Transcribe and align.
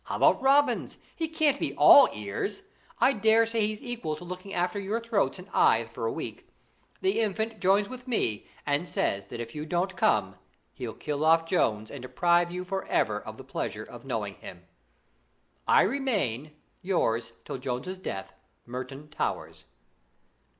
How 0.05 0.15
about 0.15 0.41
Robins? 0.41 0.97
He 1.15 1.27
can't 1.27 1.59
be 1.59 1.75
all 1.75 2.09
ears. 2.11 2.63
I 2.99 3.13
daresay 3.13 3.67
he's 3.67 3.83
equal 3.83 4.15
to 4.15 4.23
looking 4.23 4.51
after 4.51 4.79
your 4.79 4.99
throats 4.99 5.37
and 5.37 5.47
eyes 5.53 5.89
for 5.91 6.07
a 6.07 6.11
week. 6.11 6.47
The 7.01 7.19
Infant 7.21 7.59
joins 7.59 7.87
with 7.87 8.07
me, 8.07 8.47
and 8.65 8.89
says 8.89 9.27
that 9.27 9.39
if 9.39 9.53
you 9.53 9.63
don't 9.63 9.95
come 9.95 10.37
he'll 10.73 10.95
kill 10.95 11.23
off 11.23 11.45
Jones, 11.45 11.91
and 11.91 12.01
deprive 12.01 12.51
you 12.51 12.63
for 12.63 12.83
ever 12.87 13.19
of 13.21 13.37
the 13.37 13.43
pleasure 13.43 13.83
of 13.83 14.03
knowing 14.03 14.33
him. 14.37 14.65
"I 15.67 15.83
remain, 15.83 16.55
"Yours 16.81 17.33
till 17.45 17.59
Jones's 17.59 17.99
death, 17.99 18.33
"MERTON 18.65 19.09
TOWERS. 19.09 19.65